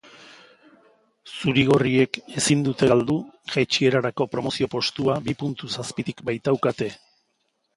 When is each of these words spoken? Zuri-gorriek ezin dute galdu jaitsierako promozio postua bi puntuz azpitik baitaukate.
Zuri-gorriek 1.33 2.17
ezin 2.41 2.63
dute 2.67 2.89
galdu 2.93 3.17
jaitsierako 3.57 4.27
promozio 4.37 4.71
postua 4.75 5.19
bi 5.29 5.37
puntuz 5.43 5.71
azpitik 5.85 6.25
baitaukate. 6.33 6.91